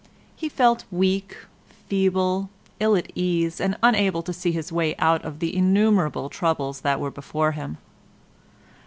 [0.35, 1.37] He felt weak,
[1.87, 6.81] feeble, ill at ease and unable to see his way out of the innumerable troubles
[6.81, 7.77] that were before him.